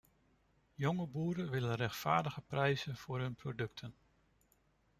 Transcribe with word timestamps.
Jonge 0.75 1.07
boeren 1.07 1.49
willen 1.49 1.75
rechtvaardige 1.75 2.41
prijzen 2.41 2.97
voor 2.97 3.19
hun 3.19 3.35
producten. 3.35 3.95